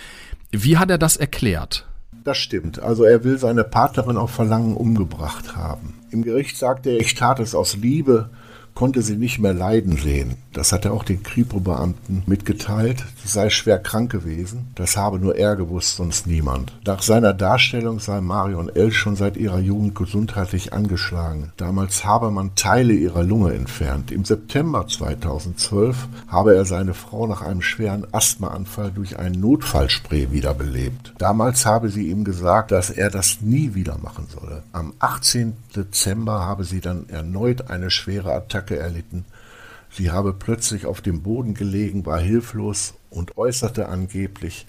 Wie 0.50 0.78
hat 0.78 0.90
er 0.90 0.98
das 0.98 1.16
erklärt? 1.16 1.86
Das 2.24 2.38
stimmt. 2.38 2.78
Also 2.78 3.04
er 3.04 3.22
will 3.22 3.38
seine 3.38 3.64
Partnerin 3.64 4.16
auf 4.16 4.30
Verlangen 4.30 4.76
umgebracht 4.76 5.56
haben. 5.56 5.94
Im 6.10 6.22
Gericht 6.22 6.56
sagte 6.56 6.90
er, 6.90 7.00
ich 7.00 7.14
tat 7.14 7.38
es 7.38 7.54
aus 7.54 7.76
Liebe 7.76 8.30
konnte 8.74 9.02
sie 9.02 9.16
nicht 9.16 9.38
mehr 9.38 9.54
leiden 9.54 9.96
sehen. 9.96 10.34
Das 10.52 10.72
hat 10.72 10.84
er 10.84 10.92
auch 10.92 11.04
den 11.04 11.22
Kripo-Beamten 11.22 12.22
mitgeteilt. 12.26 13.04
Sie 13.22 13.28
sei 13.28 13.50
schwer 13.50 13.78
krank 13.78 14.10
gewesen. 14.10 14.68
Das 14.74 14.96
habe 14.96 15.18
nur 15.18 15.36
er 15.36 15.56
gewusst, 15.56 15.96
sonst 15.96 16.26
niemand. 16.26 16.72
Nach 16.84 17.02
seiner 17.02 17.34
Darstellung 17.34 18.00
sei 18.00 18.20
Marion 18.20 18.68
L. 18.68 18.92
schon 18.92 19.16
seit 19.16 19.36
ihrer 19.36 19.58
Jugend 19.58 19.94
gesundheitlich 19.94 20.72
angeschlagen. 20.72 21.52
Damals 21.56 22.04
habe 22.04 22.30
man 22.30 22.54
Teile 22.54 22.92
ihrer 22.92 23.22
Lunge 23.22 23.54
entfernt. 23.54 24.10
Im 24.10 24.24
September 24.24 24.86
2012 24.86 26.08
habe 26.28 26.54
er 26.54 26.64
seine 26.64 26.94
Frau 26.94 27.26
nach 27.26 27.42
einem 27.42 27.62
schweren 27.62 28.06
Asthmaanfall 28.12 28.92
durch 28.92 29.18
einen 29.18 29.40
Notfallspray 29.40 30.30
wiederbelebt. 30.30 31.14
Damals 31.18 31.66
habe 31.66 31.90
sie 31.90 32.08
ihm 32.10 32.24
gesagt, 32.24 32.70
dass 32.70 32.90
er 32.90 33.10
das 33.10 33.40
nie 33.40 33.74
wieder 33.74 33.98
machen 33.98 34.26
solle. 34.32 34.62
Am 34.72 34.92
18. 34.98 35.54
Dezember 35.74 36.40
habe 36.40 36.64
sie 36.64 36.80
dann 36.80 37.08
erneut 37.08 37.70
eine 37.70 37.90
schwere 37.90 38.32
Attacke 38.32 38.63
Attacke 38.64 38.78
erlitten. 38.78 39.24
Sie 39.90 40.10
habe 40.10 40.32
plötzlich 40.32 40.86
auf 40.86 41.00
dem 41.00 41.22
Boden 41.22 41.54
gelegen, 41.54 42.06
war 42.06 42.18
hilflos 42.18 42.94
und 43.10 43.36
äußerte 43.36 43.88
angeblich, 43.88 44.66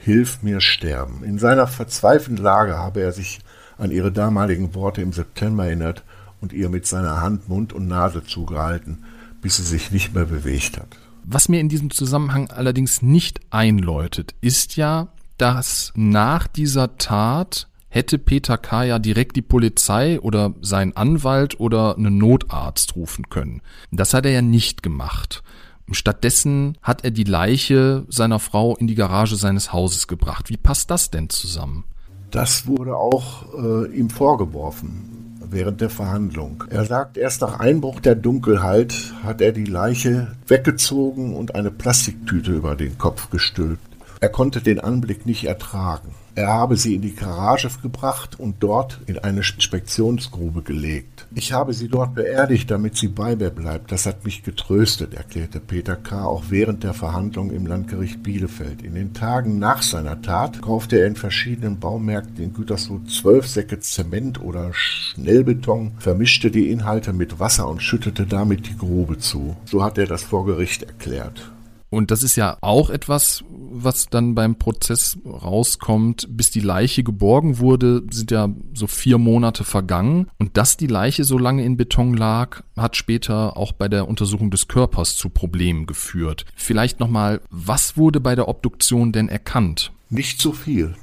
Hilf 0.00 0.44
mir 0.44 0.60
sterben. 0.60 1.24
In 1.24 1.40
seiner 1.40 1.66
verzweifelten 1.66 2.36
Lage 2.36 2.78
habe 2.78 3.00
er 3.00 3.10
sich 3.10 3.40
an 3.78 3.90
ihre 3.90 4.12
damaligen 4.12 4.72
Worte 4.76 5.02
im 5.02 5.12
September 5.12 5.66
erinnert 5.66 6.04
und 6.40 6.52
ihr 6.52 6.68
mit 6.68 6.86
seiner 6.86 7.20
Hand 7.20 7.48
Mund 7.48 7.72
und 7.72 7.88
Nase 7.88 8.22
zugehalten, 8.22 9.04
bis 9.42 9.56
sie 9.56 9.64
sich 9.64 9.90
nicht 9.90 10.14
mehr 10.14 10.26
bewegt 10.26 10.78
hat. 10.78 10.96
Was 11.24 11.48
mir 11.48 11.58
in 11.58 11.68
diesem 11.68 11.90
Zusammenhang 11.90 12.48
allerdings 12.48 13.02
nicht 13.02 13.40
einläutet, 13.50 14.36
ist 14.40 14.76
ja, 14.76 15.08
dass 15.36 15.92
nach 15.96 16.46
dieser 16.46 16.96
Tat 16.96 17.67
hätte 17.88 18.18
Peter 18.18 18.58
K. 18.58 18.84
ja 18.84 18.98
direkt 18.98 19.36
die 19.36 19.42
Polizei 19.42 20.20
oder 20.20 20.54
sein 20.60 20.96
Anwalt 20.96 21.58
oder 21.58 21.96
einen 21.96 22.18
Notarzt 22.18 22.96
rufen 22.96 23.28
können. 23.28 23.62
Das 23.90 24.14
hat 24.14 24.26
er 24.26 24.32
ja 24.32 24.42
nicht 24.42 24.82
gemacht. 24.82 25.42
Stattdessen 25.90 26.76
hat 26.82 27.04
er 27.04 27.10
die 27.10 27.24
Leiche 27.24 28.04
seiner 28.08 28.38
Frau 28.38 28.76
in 28.76 28.86
die 28.86 28.94
Garage 28.94 29.36
seines 29.36 29.72
Hauses 29.72 30.06
gebracht. 30.06 30.50
Wie 30.50 30.58
passt 30.58 30.90
das 30.90 31.10
denn 31.10 31.30
zusammen? 31.30 31.84
Das 32.30 32.66
wurde 32.66 32.96
auch 32.96 33.54
äh, 33.54 33.96
ihm 33.96 34.10
vorgeworfen 34.10 35.18
während 35.50 35.80
der 35.80 35.88
Verhandlung. 35.88 36.64
Er 36.68 36.84
sagt, 36.84 37.16
erst 37.16 37.40
nach 37.40 37.58
Einbruch 37.58 38.00
der 38.00 38.14
Dunkelheit 38.14 38.94
hat 39.22 39.40
er 39.40 39.52
die 39.52 39.64
Leiche 39.64 40.36
weggezogen 40.46 41.34
und 41.34 41.54
eine 41.54 41.70
Plastiktüte 41.70 42.52
über 42.52 42.76
den 42.76 42.98
Kopf 42.98 43.30
gestülpt. 43.30 43.82
Er 44.20 44.28
konnte 44.28 44.60
den 44.60 44.80
Anblick 44.80 45.26
nicht 45.26 45.44
ertragen. 45.44 46.14
Er 46.38 46.46
habe 46.46 46.76
sie 46.76 46.94
in 46.94 47.02
die 47.02 47.16
Garage 47.16 47.68
gebracht 47.82 48.38
und 48.38 48.62
dort 48.62 49.00
in 49.06 49.18
eine 49.18 49.40
Inspektionsgrube 49.40 50.62
gelegt. 50.62 51.26
Ich 51.34 51.52
habe 51.52 51.74
sie 51.74 51.88
dort 51.88 52.14
beerdigt, 52.14 52.70
damit 52.70 52.96
sie 52.96 53.08
bei 53.08 53.34
mir 53.34 53.50
bleibt. 53.50 53.90
Das 53.90 54.06
hat 54.06 54.24
mich 54.24 54.44
getröstet, 54.44 55.14
erklärte 55.14 55.58
Peter 55.58 55.96
K. 55.96 56.24
auch 56.24 56.44
während 56.48 56.84
der 56.84 56.94
Verhandlung 56.94 57.50
im 57.50 57.66
Landgericht 57.66 58.22
Bielefeld. 58.22 58.82
In 58.82 58.94
den 58.94 59.14
Tagen 59.14 59.58
nach 59.58 59.82
seiner 59.82 60.22
Tat 60.22 60.62
kaufte 60.62 61.00
er 61.00 61.08
in 61.08 61.16
verschiedenen 61.16 61.80
Baumärkten 61.80 62.44
in 62.44 62.52
Gütersloh 62.52 63.00
zwölf 63.08 63.48
Säcke 63.48 63.80
Zement 63.80 64.40
oder 64.40 64.70
Schnellbeton, 64.72 65.94
vermischte 65.98 66.52
die 66.52 66.70
Inhalte 66.70 67.12
mit 67.12 67.40
Wasser 67.40 67.66
und 67.68 67.82
schüttete 67.82 68.26
damit 68.26 68.68
die 68.68 68.78
Grube 68.78 69.18
zu. 69.18 69.56
So 69.64 69.82
hat 69.82 69.98
er 69.98 70.06
das 70.06 70.22
vor 70.22 70.46
Gericht 70.46 70.84
erklärt. 70.84 71.50
Und 71.90 72.10
das 72.10 72.22
ist 72.22 72.36
ja 72.36 72.58
auch 72.60 72.90
etwas, 72.90 73.44
was 73.48 74.08
dann 74.10 74.34
beim 74.34 74.56
Prozess 74.56 75.16
rauskommt. 75.24 76.26
Bis 76.30 76.50
die 76.50 76.60
Leiche 76.60 77.02
geborgen 77.02 77.58
wurde, 77.58 78.02
sind 78.10 78.30
ja 78.30 78.48
so 78.74 78.86
vier 78.86 79.18
Monate 79.18 79.64
vergangen. 79.64 80.28
Und 80.38 80.56
dass 80.56 80.76
die 80.76 80.86
Leiche 80.86 81.24
so 81.24 81.38
lange 81.38 81.64
in 81.64 81.76
Beton 81.76 82.14
lag, 82.14 82.62
hat 82.76 82.96
später 82.96 83.56
auch 83.56 83.72
bei 83.72 83.88
der 83.88 84.08
Untersuchung 84.08 84.50
des 84.50 84.68
Körpers 84.68 85.16
zu 85.16 85.30
Problemen 85.30 85.86
geführt. 85.86 86.44
Vielleicht 86.56 87.00
nochmal, 87.00 87.40
was 87.50 87.96
wurde 87.96 88.20
bei 88.20 88.34
der 88.34 88.48
Obduktion 88.48 89.12
denn 89.12 89.28
erkannt? 89.28 89.92
Nicht 90.10 90.40
zu 90.40 90.52
viel. 90.52 90.94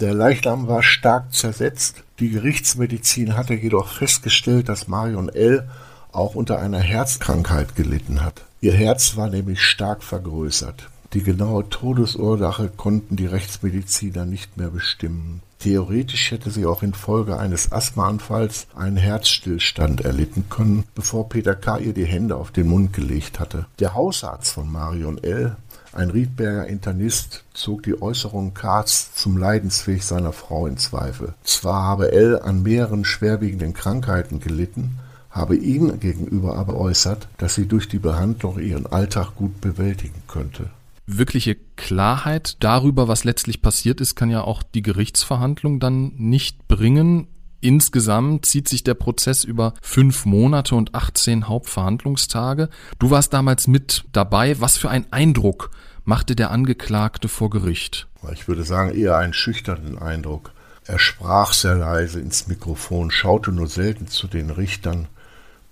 Der 0.00 0.12
Leichnam 0.12 0.66
war 0.66 0.82
stark 0.82 1.32
zersetzt. 1.32 2.02
Die 2.18 2.30
Gerichtsmedizin 2.30 3.36
hatte 3.36 3.54
jedoch 3.54 3.88
festgestellt, 3.88 4.68
dass 4.68 4.88
Marion 4.88 5.28
L. 5.28 5.68
auch 6.10 6.34
unter 6.34 6.58
einer 6.58 6.80
Herzkrankheit 6.80 7.76
gelitten 7.76 8.24
hat. 8.24 8.42
Ihr 8.64 8.72
Herz 8.72 9.18
war 9.18 9.28
nämlich 9.28 9.60
stark 9.60 10.02
vergrößert. 10.02 10.88
Die 11.12 11.22
genaue 11.22 11.68
Todesursache 11.68 12.70
konnten 12.74 13.14
die 13.14 13.26
Rechtsmediziner 13.26 14.24
nicht 14.24 14.56
mehr 14.56 14.70
bestimmen. 14.70 15.42
Theoretisch 15.58 16.30
hätte 16.30 16.50
sie 16.50 16.64
auch 16.64 16.82
infolge 16.82 17.38
eines 17.38 17.72
Asthmaanfalls 17.72 18.66
einen 18.74 18.96
Herzstillstand 18.96 20.00
erlitten 20.00 20.46
können, 20.48 20.84
bevor 20.94 21.28
Peter 21.28 21.54
K. 21.54 21.76
ihr 21.76 21.92
die 21.92 22.06
Hände 22.06 22.36
auf 22.36 22.52
den 22.52 22.68
Mund 22.68 22.94
gelegt 22.94 23.38
hatte. 23.38 23.66
Der 23.80 23.92
Hausarzt 23.92 24.52
von 24.52 24.72
Marion 24.72 25.22
L., 25.22 25.56
ein 25.92 26.08
Riedberger 26.08 26.66
Internist, 26.66 27.44
zog 27.52 27.82
die 27.82 28.00
Äußerung 28.00 28.54
Karts 28.54 29.14
zum 29.14 29.36
Leidensweg 29.36 30.02
seiner 30.02 30.32
Frau 30.32 30.66
in 30.66 30.78
Zweifel. 30.78 31.34
Zwar 31.44 31.82
habe 31.82 32.12
L. 32.12 32.40
an 32.40 32.62
mehreren 32.62 33.04
schwerwiegenden 33.04 33.74
Krankheiten 33.74 34.40
gelitten, 34.40 34.98
habe 35.34 35.56
ihm 35.56 35.98
gegenüber 35.98 36.56
aber 36.56 36.76
äußert, 36.76 37.28
dass 37.38 37.56
sie 37.56 37.66
durch 37.66 37.88
die 37.88 37.98
Behandlung 37.98 38.60
ihren 38.60 38.86
Alltag 38.86 39.34
gut 39.34 39.60
bewältigen 39.60 40.22
könnte. 40.28 40.70
Wirkliche 41.06 41.56
Klarheit 41.76 42.56
darüber, 42.60 43.08
was 43.08 43.24
letztlich 43.24 43.60
passiert 43.60 44.00
ist, 44.00 44.14
kann 44.14 44.30
ja 44.30 44.42
auch 44.42 44.62
die 44.62 44.80
Gerichtsverhandlung 44.80 45.80
dann 45.80 46.12
nicht 46.16 46.66
bringen. 46.68 47.26
Insgesamt 47.60 48.46
zieht 48.46 48.68
sich 48.68 48.84
der 48.84 48.94
Prozess 48.94 49.42
über 49.42 49.74
fünf 49.82 50.24
Monate 50.24 50.76
und 50.76 50.94
18 50.94 51.48
Hauptverhandlungstage. 51.48 52.70
Du 52.98 53.10
warst 53.10 53.32
damals 53.32 53.66
mit 53.66 54.04
dabei. 54.12 54.60
Was 54.60 54.76
für 54.76 54.88
ein 54.88 55.12
Eindruck 55.12 55.70
machte 56.04 56.36
der 56.36 56.52
Angeklagte 56.52 57.28
vor 57.28 57.50
Gericht? 57.50 58.06
Ich 58.32 58.48
würde 58.48 58.64
sagen, 58.64 58.94
eher 58.94 59.18
einen 59.18 59.32
schüchternen 59.34 59.98
Eindruck. 59.98 60.52
Er 60.86 60.98
sprach 60.98 61.54
sehr 61.54 61.74
leise 61.74 62.20
ins 62.20 62.46
Mikrofon, 62.46 63.10
schaute 63.10 63.50
nur 63.52 63.66
selten 63.66 64.06
zu 64.06 64.26
den 64.26 64.50
Richtern 64.50 65.08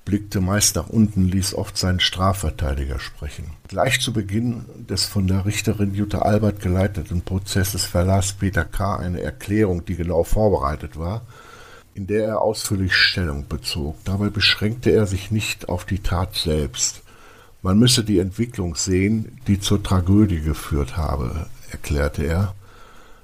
blickte 0.05 0.41
meist 0.41 0.77
nach 0.77 0.89
unten, 0.89 1.29
ließ 1.29 1.55
oft 1.55 1.79
seinen 1.79 2.01
Strafverteidiger 2.01 2.99
sprechen. 2.99 3.45
Gleich 3.69 4.01
zu 4.01 4.13
Beginn 4.13 4.65
des 4.89 5.05
von 5.05 5.27
der 5.27 5.47
Richterin 5.47 5.95
Jutta 5.95 6.21
Albert 6.21 6.61
geleiteten 6.61 7.23
Prozesses 7.23 7.85
verlas 7.85 8.33
Peter 8.33 8.65
K. 8.65 8.97
eine 8.97 9.23
Erklärung, 9.23 9.85
die 9.85 9.97
genau 9.97 10.25
vorbereitet 10.25 10.99
war, 10.99 11.23
in 11.95 12.07
der 12.07 12.27
er 12.27 12.41
ausführlich 12.41 12.95
Stellung 12.95 13.47
bezog. 13.49 13.97
Dabei 14.05 14.29
beschränkte 14.29 14.91
er 14.91 15.07
sich 15.07 15.31
nicht 15.31 15.69
auf 15.69 15.85
die 15.85 16.01
Tat 16.01 16.35
selbst. 16.35 17.03
Man 17.63 17.79
müsse 17.79 18.03
die 18.03 18.19
Entwicklung 18.19 18.75
sehen, 18.75 19.39
die 19.47 19.61
zur 19.61 19.83
Tragödie 19.83 20.41
geführt 20.41 20.97
habe, 20.97 21.47
erklärte 21.71 22.25
er. 22.25 22.55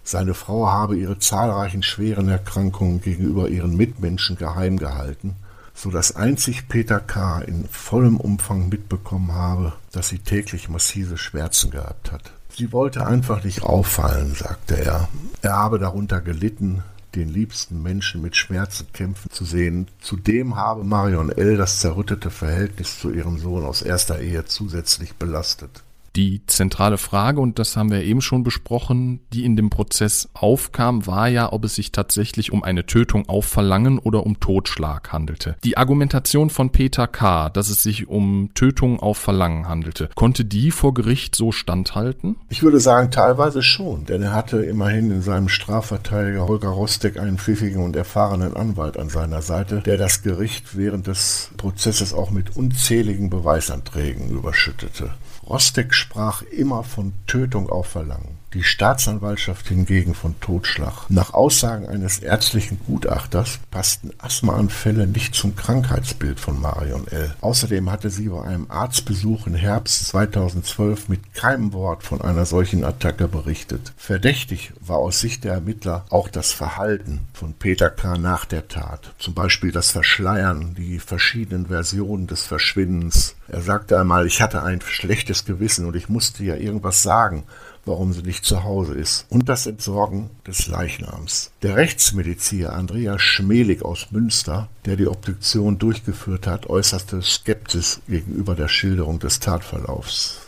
Seine 0.05 0.33
Frau 0.33 0.69
habe 0.69 0.97
ihre 0.97 1.19
zahlreichen 1.19 1.83
schweren 1.83 2.29
Erkrankungen 2.29 3.01
gegenüber 3.01 3.49
ihren 3.49 3.77
Mitmenschen 3.77 4.37
geheim 4.37 4.77
gehalten– 4.77 5.35
so 5.79 5.93
dass 5.93 6.17
einzig 6.17 6.67
Peter 6.69 6.99
K. 6.99 7.39
in 7.41 7.69
vollem 7.69 8.17
Umfang 8.17 8.69
mitbekommen 8.69 9.33
habe, 9.33 9.75
dass 9.93 10.09
sie 10.09 10.19
täglich 10.19 10.69
massive 10.69 11.17
Schmerzen 11.17 11.71
gehabt 11.71 12.11
hat. 12.11 12.33
Sie 12.49 12.73
wollte 12.73 13.07
einfach 13.07 13.45
nicht 13.45 13.63
auffallen, 13.63 14.35
sagte 14.35 14.77
er. 14.77 15.09
Er 15.41 15.53
habe 15.53 15.79
darunter 15.79 16.21
gelitten, 16.21 16.83
den 17.15 17.29
liebsten 17.29 17.81
Menschen 17.81 18.21
mit 18.21 18.35
Schmerzen 18.35 18.89
kämpfen 18.93 19.31
zu 19.31 19.45
sehen. 19.45 19.87
Zudem 20.01 20.57
habe 20.57 20.83
Marion 20.83 21.31
L. 21.31 21.57
das 21.57 21.79
zerrüttete 21.79 22.31
Verhältnis 22.31 22.99
zu 22.99 23.13
ihrem 23.13 23.39
Sohn 23.39 23.65
aus 23.65 23.83
erster 23.83 24.19
Ehe 24.19 24.45
zusätzlich 24.47 25.15
belastet. 25.15 25.85
Die 26.17 26.45
zentrale 26.47 26.99
Frage, 26.99 27.41
und 27.41 27.59
das 27.59 27.77
haben 27.77 27.91
wir 27.91 28.03
eben 28.03 28.21
schon 28.21 28.43
besprochen, 28.43 29.21
die 29.33 29.45
in 29.45 29.57
dem 29.57 29.71
Prozess 29.71 30.29
aufkam, 30.35 31.07
war 31.07 31.29
ja, 31.29 31.53
ob 31.53 31.65
es 31.65 31.75
sich 31.75 31.93
tatsächlich 31.93 32.53
um 32.53 32.63
eine 32.65 32.87
Tötung 32.87 33.29
auf 33.29 33.47
Verlangen 33.47 33.99
oder 33.99 34.25
um 34.25 34.41
Totschlag 34.41 35.13
handelte. 35.13 35.57
Die 35.65 35.77
Argumentation 35.77 36.51
von 36.51 36.71
Peter 36.71 37.07
K., 37.07 37.51
dass 37.51 37.69
es 37.69 37.83
sich 37.83 38.09
um 38.09 38.51
Tötung 38.55 39.01
auf 39.01 39.19
Verlangen 39.19 39.69
handelte, 39.69 40.09
konnte 40.15 40.45
die 40.45 40.71
vor 40.71 40.95
Gericht 40.95 41.35
so 41.35 41.53
standhalten? 41.53 42.37
Ich 42.49 42.63
würde 42.63 42.81
sagen, 42.81 43.11
teilweise 43.11 43.63
schon, 43.63 44.07
denn 44.07 44.23
er 44.23 44.35
hatte 44.35 44.65
immerhin 44.65 45.11
in 45.11 45.23
seinem 45.23 45.49
Strafverteidiger 45.49 46.47
Holger 46.49 46.69
Rostek 46.69 47.19
einen 47.19 47.39
pfiffigen 47.39 47.83
und 47.83 47.97
erfahrenen 47.97 48.57
Anwalt 48.57 48.97
an 48.97 49.09
seiner 49.09 49.43
Seite, 49.43 49.83
der 49.83 49.97
das 49.97 50.23
Gericht 50.23 50.77
während 50.77 51.07
des 51.07 51.51
Prozesses 51.57 52.13
auch 52.13 52.31
mit 52.31 52.57
unzähligen 52.57 53.31
Beweisanträgen 53.31 54.31
überschüttete. 54.31 55.11
Rostek 55.49 55.95
sprach 55.99 56.43
immer 56.43 56.85
von 56.85 57.13
Tötung 57.27 57.69
auf 57.69 57.89
Verlangen 57.89 58.39
die 58.55 58.63
Staatsanwaltschaft 58.63 59.69
hingegen 59.69 60.15
von 60.15 60.39
Totschlag. 60.41 61.09
Nach 61.11 61.35
Aussagen 61.35 61.87
eines 61.87 62.19
ärztlichen 62.19 62.81
Gutachters 62.87 63.61
passten 63.71 64.11
Asthmaanfälle 64.19 65.07
nicht 65.07 65.35
zum 65.35 65.55
Krankheitsbild 65.55 66.41
von 66.41 66.61
Marion 66.61 67.07
L. 67.09 67.35
Außerdem 67.41 67.91
hatte 67.91 68.11
sie 68.11 68.29
bei 68.29 68.43
einem 68.43 68.71
Arztbesuch 68.71 69.47
im 69.47 69.55
Herbst 69.55 70.07
2012 70.07 71.09
mit 71.09 71.35
keinem 71.35 71.73
Wort 71.73 72.03
von 72.03 72.23
einer 72.23 72.47
solchen 72.47 72.85
Attacke 72.85 73.29
berichtet. 73.29 73.93
Verdächtig 73.97 74.73
war 74.81 74.99
aus 74.99 75.21
Sicht 75.21 75.45
der 75.45 75.55
Ermittler 75.55 76.07
auch 76.09 76.29
das 76.29 76.53
Verhalten 76.53 77.21
von 77.35 77.53
Peter 77.53 77.91
K. 77.91 78.17
nach 78.17 78.47
der 78.47 78.69
Tat. 78.69 79.13
Zum 79.19 79.35
Beispiel 79.35 79.73
das 79.73 79.91
Verschleiern, 79.91 80.75
die 80.75 80.99
verschiedenen 80.99 81.67
Versionen 81.67 82.27
des 82.27 82.43
Verschwindens. 82.43 83.35
Er 83.49 83.61
sagte 83.61 83.99
einmal, 83.99 84.27
ich 84.27 84.41
hatte 84.41 84.63
ein 84.63 84.81
schlechtes 84.81 85.45
Gewissen 85.45 85.87
und 85.87 85.97
ich 85.97 86.09
musste 86.09 86.45
ja 86.45 86.55
irgendwas 86.55 87.03
sagen 87.03 87.45
warum 87.89 88.13
sie 88.13 88.23
nicht 88.23 88.45
zu 88.45 88.65
Hause 88.65 88.95
ist, 88.95 89.27
und 89.31 89.49
das 89.49 89.67
Entsorgen 89.67 90.31
des 90.47 90.67
Leichnams. 90.67 91.51
Der 91.63 91.77
Rechtsmediziner 91.77 92.73
Andreas 92.73 93.23
Schmelig 93.23 93.83
aus 93.83 94.11
Münster, 94.11 94.69
der 94.85 94.97
die 94.97 95.09
Obduktion 95.09 95.79
durchgeführt 95.79 96.47
hat, 96.47 96.69
äußerte 96.69 97.23
Skepsis 97.23 98.01
gegenüber 98.09 98.55
der 98.55 98.69
Schilderung 98.69 99.19
des 99.19 99.41
Tatverlaufs. 99.41 100.39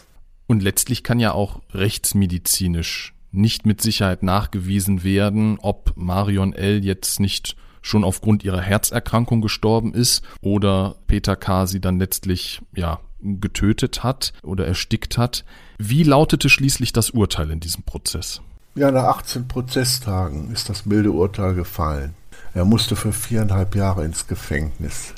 Und 0.46 0.62
letztlich 0.62 1.04
kann 1.04 1.20
ja 1.20 1.32
auch 1.32 1.60
rechtsmedizinisch 1.72 3.14
nicht 3.32 3.66
mit 3.66 3.80
Sicherheit 3.80 4.22
nachgewiesen 4.22 5.04
werden, 5.04 5.58
ob 5.60 5.92
Marion 5.96 6.52
L. 6.52 6.84
jetzt 6.84 7.20
nicht 7.20 7.56
schon 7.82 8.04
aufgrund 8.04 8.44
ihrer 8.44 8.60
Herzerkrankung 8.60 9.40
gestorben 9.40 9.94
ist 9.94 10.22
oder 10.40 10.96
Peter 11.06 11.36
K. 11.36 11.66
sie 11.66 11.80
dann 11.80 11.98
letztlich 11.98 12.60
ja 12.74 13.00
getötet 13.22 14.02
hat 14.02 14.32
oder 14.42 14.66
erstickt 14.66 15.18
hat. 15.18 15.44
Wie 15.78 16.02
lautete 16.02 16.48
schließlich 16.48 16.92
das 16.92 17.10
Urteil 17.10 17.50
in 17.50 17.60
diesem 17.60 17.82
Prozess? 17.82 18.40
Ja, 18.74 18.90
nach 18.90 19.04
18 19.04 19.48
Prozesstagen 19.48 20.52
ist 20.52 20.68
das 20.68 20.86
milde 20.86 21.10
Urteil 21.10 21.54
gefallen. 21.54 22.14
Er 22.54 22.64
musste 22.64 22.96
für 22.96 23.12
viereinhalb 23.12 23.74
Jahre 23.74 24.04
ins 24.04 24.26
Gefängnis. 24.26 25.14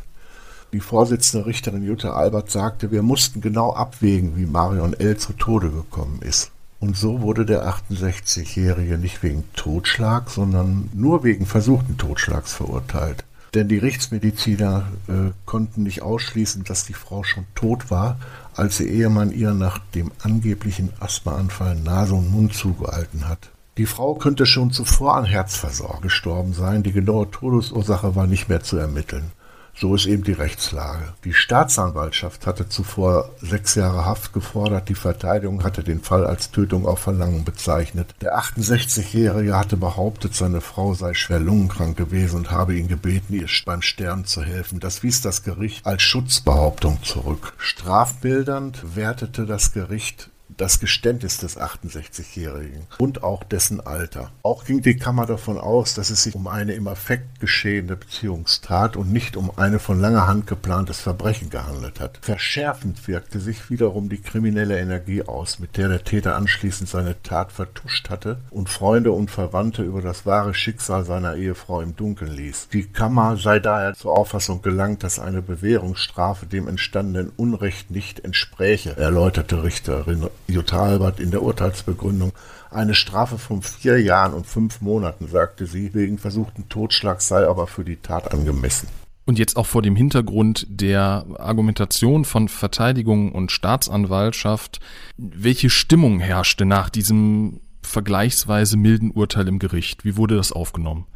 Die 0.72 0.80
Vorsitzende 0.80 1.46
Richterin 1.46 1.82
Jutta 1.82 2.12
Albert 2.12 2.50
sagte, 2.50 2.90
wir 2.90 3.02
mussten 3.02 3.42
genau 3.42 3.74
abwägen, 3.74 4.36
wie 4.36 4.46
Marion 4.46 4.94
L. 4.94 5.18
zu 5.18 5.34
Tode 5.34 5.70
gekommen 5.70 6.20
ist. 6.22 6.50
Und 6.80 6.96
so 6.96 7.20
wurde 7.20 7.44
der 7.44 7.68
68-Jährige 7.68 8.98
nicht 8.98 9.22
wegen 9.22 9.44
Totschlag, 9.54 10.30
sondern 10.30 10.90
nur 10.94 11.22
wegen 11.24 11.46
versuchten 11.46 11.98
Totschlags 11.98 12.54
verurteilt. 12.54 13.24
Denn 13.54 13.68
die 13.68 13.78
Rechtsmediziner 13.78 14.86
äh, 15.08 15.30
konnten 15.44 15.82
nicht 15.82 16.00
ausschließen, 16.02 16.64
dass 16.64 16.86
die 16.86 16.94
Frau 16.94 17.22
schon 17.22 17.44
tot 17.54 17.90
war, 17.90 18.18
als 18.54 18.80
ihr 18.80 18.88
Ehemann 18.88 19.30
ihr 19.30 19.52
nach 19.52 19.78
dem 19.94 20.10
angeblichen 20.22 20.90
Asthmaanfall 21.00 21.76
Nase 21.76 22.14
und 22.14 22.30
Mund 22.30 22.54
zugehalten 22.54 23.28
hat. 23.28 23.50
Die 23.78 23.86
Frau 23.86 24.14
könnte 24.14 24.46
schon 24.46 24.70
zuvor 24.70 25.16
an 25.16 25.24
Herzversorgung 25.24 26.02
gestorben 26.02 26.52
sein, 26.52 26.82
die 26.82 26.92
genaue 26.92 27.30
Todesursache 27.30 28.14
war 28.14 28.26
nicht 28.26 28.48
mehr 28.48 28.62
zu 28.62 28.76
ermitteln. 28.76 29.32
So 29.74 29.94
ist 29.94 30.06
eben 30.06 30.22
die 30.22 30.32
Rechtslage. 30.32 31.14
Die 31.24 31.32
Staatsanwaltschaft 31.32 32.46
hatte 32.46 32.68
zuvor 32.68 33.30
sechs 33.40 33.74
Jahre 33.74 34.04
Haft 34.04 34.32
gefordert. 34.32 34.88
Die 34.88 34.94
Verteidigung 34.94 35.64
hatte 35.64 35.82
den 35.82 36.02
Fall 36.02 36.26
als 36.26 36.50
Tötung 36.50 36.86
auf 36.86 37.00
Verlangen 37.00 37.44
bezeichnet. 37.44 38.14
Der 38.20 38.38
68-Jährige 38.38 39.56
hatte 39.56 39.76
behauptet, 39.76 40.34
seine 40.34 40.60
Frau 40.60 40.94
sei 40.94 41.14
schwer 41.14 41.40
lungenkrank 41.40 41.96
gewesen 41.96 42.36
und 42.36 42.50
habe 42.50 42.74
ihn 42.76 42.88
gebeten, 42.88 43.34
ihr 43.34 43.48
beim 43.64 43.82
Sterben 43.82 44.24
zu 44.24 44.42
helfen. 44.42 44.80
Das 44.80 45.02
wies 45.02 45.20
das 45.20 45.42
Gericht 45.42 45.86
als 45.86 46.02
Schutzbehauptung 46.02 47.02
zurück. 47.02 47.54
Strafmildernd 47.58 48.96
wertete 48.96 49.46
das 49.46 49.72
Gericht 49.72 50.31
das 50.56 50.80
Geständnis 50.80 51.38
des 51.38 51.58
68-Jährigen 51.58 52.86
und 52.98 53.22
auch 53.22 53.44
dessen 53.44 53.80
Alter. 53.80 54.30
Auch 54.42 54.64
ging 54.64 54.82
die 54.82 54.96
Kammer 54.96 55.26
davon 55.26 55.58
aus, 55.58 55.94
dass 55.94 56.10
es 56.10 56.24
sich 56.24 56.34
um 56.34 56.46
eine 56.46 56.74
im 56.74 56.88
Affekt 56.88 57.40
geschehene 57.40 57.96
Beziehungstat 57.96 58.96
und 58.96 59.12
nicht 59.12 59.36
um 59.36 59.50
eine 59.56 59.78
von 59.78 60.00
langer 60.00 60.26
Hand 60.26 60.46
geplantes 60.46 61.00
Verbrechen 61.00 61.50
gehandelt 61.50 62.00
hat. 62.00 62.18
Verschärfend 62.22 63.06
wirkte 63.08 63.40
sich 63.40 63.70
wiederum 63.70 64.08
die 64.08 64.20
kriminelle 64.20 64.78
Energie 64.78 65.22
aus, 65.22 65.58
mit 65.58 65.76
der 65.76 65.88
der 65.88 66.04
Täter 66.04 66.36
anschließend 66.36 66.88
seine 66.88 67.20
Tat 67.22 67.52
vertuscht 67.52 68.10
hatte 68.10 68.38
und 68.50 68.68
Freunde 68.68 69.12
und 69.12 69.30
Verwandte 69.30 69.82
über 69.82 70.02
das 70.02 70.26
wahre 70.26 70.54
Schicksal 70.54 71.04
seiner 71.04 71.36
Ehefrau 71.36 71.80
im 71.80 71.96
Dunkeln 71.96 72.32
ließ. 72.32 72.68
Die 72.72 72.84
Kammer 72.84 73.36
sei 73.36 73.58
daher 73.58 73.94
zur 73.94 74.16
Auffassung 74.16 74.62
gelangt, 74.62 75.02
dass 75.02 75.18
eine 75.18 75.42
Bewährungsstrafe 75.42 76.46
dem 76.46 76.68
entstandenen 76.68 77.30
Unrecht 77.36 77.90
nicht 77.90 78.24
entspräche, 78.24 78.96
erläuterte 78.96 79.62
Richterin 79.62 80.28
Jutta 80.46 80.82
Albert 80.82 81.20
in 81.20 81.30
der 81.30 81.42
Urteilsbegründung. 81.42 82.32
Eine 82.70 82.94
Strafe 82.94 83.38
von 83.38 83.62
vier 83.62 84.00
Jahren 84.00 84.34
und 84.34 84.46
fünf 84.46 84.80
Monaten, 84.80 85.28
sagte 85.28 85.66
sie, 85.66 85.92
wegen 85.94 86.18
versuchten 86.18 86.68
Totschlags 86.68 87.28
sei 87.28 87.46
aber 87.46 87.66
für 87.66 87.84
die 87.84 87.96
Tat 87.96 88.32
angemessen. 88.32 88.88
Und 89.24 89.38
jetzt 89.38 89.56
auch 89.56 89.66
vor 89.66 89.82
dem 89.82 89.94
Hintergrund 89.94 90.66
der 90.68 91.24
Argumentation 91.38 92.24
von 92.24 92.48
Verteidigung 92.48 93.32
und 93.32 93.52
Staatsanwaltschaft, 93.52 94.80
welche 95.16 95.70
Stimmung 95.70 96.18
herrschte 96.18 96.64
nach 96.64 96.90
diesem 96.90 97.60
vergleichsweise 97.82 98.76
milden 98.76 99.10
Urteil 99.10 99.46
im 99.48 99.58
Gericht? 99.58 100.04
Wie 100.04 100.16
wurde 100.16 100.36
das 100.36 100.50
aufgenommen? 100.50 101.06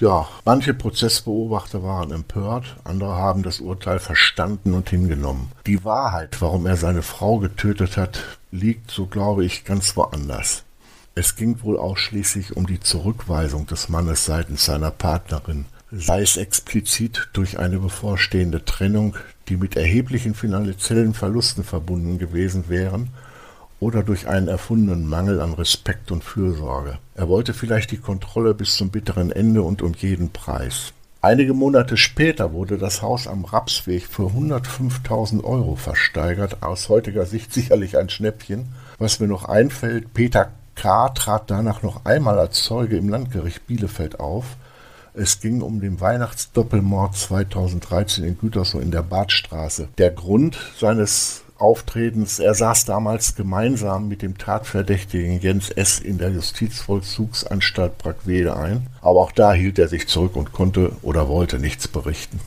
Ja, 0.00 0.26
manche 0.46 0.72
Prozessbeobachter 0.72 1.82
waren 1.82 2.10
empört, 2.10 2.78
andere 2.84 3.16
haben 3.16 3.42
das 3.42 3.60
Urteil 3.60 3.98
verstanden 3.98 4.72
und 4.72 4.88
hingenommen. 4.88 5.52
Die 5.66 5.84
Wahrheit, 5.84 6.40
warum 6.40 6.64
er 6.64 6.78
seine 6.78 7.02
Frau 7.02 7.36
getötet 7.36 7.98
hat, 7.98 8.22
liegt, 8.50 8.90
so 8.90 9.04
glaube 9.04 9.44
ich, 9.44 9.64
ganz 9.64 9.98
woanders. 9.98 10.64
Es 11.14 11.36
ging 11.36 11.62
wohl 11.62 11.78
ausschließlich 11.78 12.56
um 12.56 12.66
die 12.66 12.80
Zurückweisung 12.80 13.66
des 13.66 13.90
Mannes 13.90 14.24
seitens 14.24 14.64
seiner 14.64 14.90
Partnerin, 14.90 15.66
sei 15.92 16.22
es 16.22 16.38
explizit 16.38 17.28
durch 17.34 17.58
eine 17.58 17.78
bevorstehende 17.78 18.64
Trennung, 18.64 19.16
die 19.48 19.58
mit 19.58 19.76
erheblichen 19.76 20.34
finanziellen 20.34 21.12
Verlusten 21.12 21.62
verbunden 21.62 22.16
gewesen 22.16 22.70
wären, 22.70 23.10
oder 23.80 24.02
durch 24.02 24.28
einen 24.28 24.48
erfundenen 24.48 25.06
Mangel 25.06 25.40
an 25.40 25.54
Respekt 25.54 26.12
und 26.12 26.22
Fürsorge. 26.22 26.98
Er 27.14 27.28
wollte 27.28 27.54
vielleicht 27.54 27.90
die 27.90 27.96
Kontrolle 27.96 28.54
bis 28.54 28.76
zum 28.76 28.90
bitteren 28.90 29.32
Ende 29.32 29.62
und 29.62 29.82
um 29.82 29.94
jeden 29.94 30.30
Preis. 30.30 30.92
Einige 31.22 31.52
Monate 31.52 31.96
später 31.96 32.52
wurde 32.52 32.78
das 32.78 33.02
Haus 33.02 33.26
am 33.26 33.44
Rapsweg 33.44 34.06
für 34.06 34.28
105.000 34.28 35.44
Euro 35.44 35.76
versteigert, 35.76 36.62
aus 36.62 36.88
heutiger 36.88 37.26
Sicht 37.26 37.52
sicherlich 37.52 37.98
ein 37.98 38.08
Schnäppchen. 38.08 38.68
Was 38.98 39.20
mir 39.20 39.26
noch 39.26 39.44
einfällt, 39.44 40.14
Peter 40.14 40.50
K. 40.76 41.10
trat 41.10 41.50
danach 41.50 41.82
noch 41.82 42.06
einmal 42.06 42.38
als 42.38 42.62
Zeuge 42.62 42.96
im 42.96 43.10
Landgericht 43.10 43.66
Bielefeld 43.66 44.18
auf. 44.18 44.56
Es 45.12 45.40
ging 45.40 45.60
um 45.60 45.80
den 45.80 46.00
Weihnachtsdoppelmord 46.00 47.14
2013 47.14 48.24
in 48.24 48.38
Gütersloh 48.38 48.80
in 48.80 48.90
der 48.90 49.02
Badstraße. 49.02 49.88
Der 49.98 50.10
Grund 50.12 50.56
seines 50.78 51.42
Auftretens. 51.60 52.38
Er 52.38 52.54
saß 52.54 52.84
damals 52.84 53.34
gemeinsam 53.34 54.08
mit 54.08 54.22
dem 54.22 54.38
Tatverdächtigen 54.38 55.40
Jens 55.40 55.70
S. 55.70 56.00
in 56.00 56.18
der 56.18 56.30
Justizvollzugsanstalt 56.30 57.98
Brackwede 57.98 58.56
ein. 58.56 58.86
Aber 59.00 59.20
auch 59.20 59.32
da 59.32 59.52
hielt 59.52 59.78
er 59.78 59.88
sich 59.88 60.08
zurück 60.08 60.36
und 60.36 60.52
konnte 60.52 60.92
oder 61.02 61.28
wollte 61.28 61.58
nichts 61.58 61.88
berichten. 61.88 62.40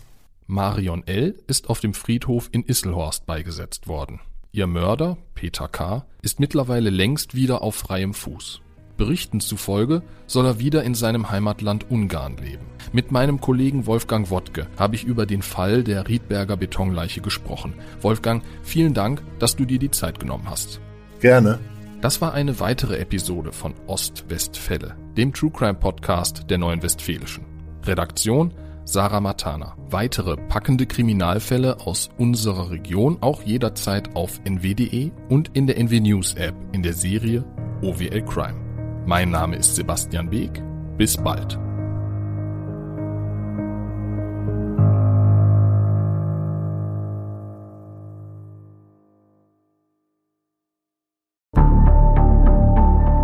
Marion 0.47 1.07
L. 1.07 1.35
ist 1.47 1.69
auf 1.69 1.79
dem 1.79 1.93
Friedhof 1.93 2.49
in 2.51 2.63
Isselhorst 2.63 3.25
beigesetzt 3.25 3.87
worden. 3.87 4.19
Ihr 4.51 4.67
Mörder, 4.67 5.17
Peter 5.33 5.67
K., 5.67 6.05
ist 6.21 6.39
mittlerweile 6.39 6.89
längst 6.89 7.33
wieder 7.33 7.61
auf 7.61 7.75
freiem 7.75 8.13
Fuß. 8.13 8.61
Berichten 8.97 9.39
zufolge 9.39 10.01
soll 10.27 10.45
er 10.45 10.59
wieder 10.59 10.83
in 10.83 10.95
seinem 10.95 11.29
Heimatland 11.29 11.89
Ungarn 11.89 12.37
leben. 12.37 12.65
Mit 12.91 13.11
meinem 13.11 13.41
Kollegen 13.41 13.85
Wolfgang 13.87 14.29
Wodke 14.29 14.67
habe 14.77 14.95
ich 14.95 15.03
über 15.03 15.25
den 15.25 15.41
Fall 15.41 15.83
der 15.83 16.07
Riedberger 16.07 16.57
Betonleiche 16.57 17.21
gesprochen. 17.21 17.73
Wolfgang, 18.01 18.43
vielen 18.61 18.93
Dank, 18.93 19.21
dass 19.39 19.55
du 19.55 19.65
dir 19.65 19.79
die 19.79 19.91
Zeit 19.91 20.19
genommen 20.19 20.49
hast. 20.49 20.79
Gerne. 21.19 21.59
Das 22.01 22.21
war 22.21 22.33
eine 22.33 22.59
weitere 22.59 22.97
Episode 22.97 23.51
von 23.53 23.73
Ost-Westfälle, 23.87 24.95
dem 25.15 25.33
True 25.33 25.51
Crime 25.51 25.75
Podcast 25.75 26.49
der 26.49 26.57
Neuen 26.57 26.83
Westfälischen. 26.83 27.45
Redaktion 27.85 28.53
Sarah 28.85 29.21
Matana. 29.21 29.75
Weitere 29.89 30.35
packende 30.35 30.85
Kriminalfälle 30.85 31.79
aus 31.79 32.09
unserer 32.17 32.69
Region 32.69 33.17
auch 33.21 33.41
jederzeit 33.43 34.15
auf 34.15 34.41
nw.de 34.43 35.11
und 35.29 35.51
in 35.53 35.67
der 35.67 35.77
NW 35.77 36.01
News 36.01 36.33
App 36.33 36.55
in 36.73 36.83
der 36.83 36.93
Serie 36.93 37.45
OWL 37.81 38.21
Crime. 38.23 38.62
Mein 39.05 39.31
Name 39.31 39.57
ist 39.57 39.75
Sebastian 39.75 40.29
Beek. 40.29 40.63
Bis 40.97 41.17
bald. 41.17 41.59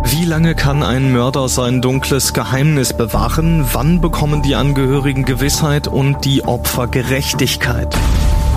Wie 0.04 0.24
lange 0.26 0.54
kann 0.54 0.82
ein 0.82 1.12
Mörder 1.12 1.48
sein 1.48 1.80
dunkles 1.80 2.34
Geheimnis 2.34 2.94
bewahren? 2.94 3.64
Wann 3.72 4.02
bekommen 4.02 4.42
die 4.42 4.56
Angehörigen 4.56 5.24
Gewissheit 5.24 5.88
und 5.88 6.24
die 6.26 6.42
Opfer 6.42 6.88
Gerechtigkeit? 6.88 7.96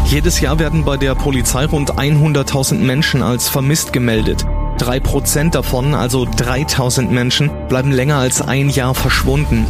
Jedes 0.05 0.41
Jahr 0.41 0.59
werden 0.59 0.83
bei 0.83 0.97
der 0.97 1.15
Polizei 1.15 1.65
rund 1.65 1.93
100.000 1.93 2.75
Menschen 2.79 3.23
als 3.23 3.47
vermisst 3.47 3.93
gemeldet. 3.93 4.45
Drei 4.83 4.99
Prozent 4.99 5.55
davon, 5.55 5.95
also 5.95 6.25
3000 6.25 7.09
Menschen, 7.09 7.49
bleiben 7.69 7.93
länger 7.93 8.17
als 8.17 8.41
ein 8.41 8.69
Jahr 8.69 8.93
verschwunden. 8.93 9.65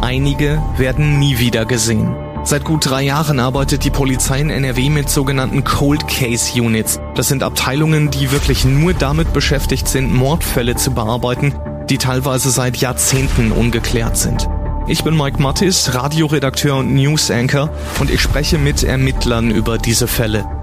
Einige 0.00 0.62
werden 0.76 1.18
nie 1.18 1.40
wieder 1.40 1.64
gesehen. 1.64 2.14
Seit 2.44 2.62
gut 2.62 2.88
drei 2.88 3.02
Jahren 3.02 3.40
arbeitet 3.40 3.82
die 3.82 3.90
Polizei 3.90 4.40
in 4.40 4.50
NRW 4.50 4.88
mit 4.88 5.10
sogenannten 5.10 5.64
Cold 5.64 6.06
Case 6.06 6.52
Units. 6.62 7.00
Das 7.16 7.26
sind 7.26 7.42
Abteilungen, 7.42 8.12
die 8.12 8.30
wirklich 8.30 8.64
nur 8.64 8.94
damit 8.94 9.32
beschäftigt 9.32 9.88
sind, 9.88 10.14
Mordfälle 10.14 10.76
zu 10.76 10.92
bearbeiten, 10.92 11.56
die 11.90 11.98
teilweise 11.98 12.50
seit 12.50 12.76
Jahrzehnten 12.76 13.50
ungeklärt 13.50 14.16
sind. 14.16 14.48
Ich 14.86 15.02
bin 15.02 15.16
Mike 15.16 15.42
Mattis, 15.42 15.92
Radioredakteur 15.92 16.76
und 16.76 16.94
News 16.94 17.32
Anchor 17.32 17.68
und 17.98 18.10
ich 18.10 18.20
spreche 18.20 18.58
mit 18.58 18.84
Ermittlern 18.84 19.50
über 19.50 19.76
diese 19.78 20.06
Fälle. 20.06 20.61